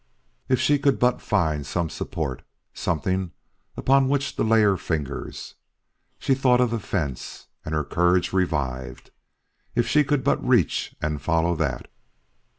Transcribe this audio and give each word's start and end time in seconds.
If 0.49 0.59
she 0.59 0.79
could 0.79 0.97
but 0.97 1.21
find 1.21 1.63
some 1.63 1.87
support 1.87 2.41
something 2.73 3.33
upon 3.77 4.09
which 4.09 4.35
to 4.35 4.43
lay 4.43 4.61
her 4.63 4.75
fingers. 4.75 5.53
She 6.17 6.33
thought 6.33 6.59
of 6.59 6.71
the 6.71 6.79
fence, 6.79 7.49
and 7.63 7.75
her 7.75 7.83
courage 7.83 8.33
revived. 8.33 9.11
If 9.75 9.87
she 9.87 10.03
could 10.03 10.23
but 10.23 10.43
reach 10.43 10.95
and 11.03 11.21
follow 11.21 11.55
that! 11.57 11.87